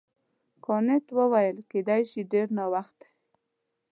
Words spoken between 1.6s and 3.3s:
کیدای شي ډېر ناوخته وي.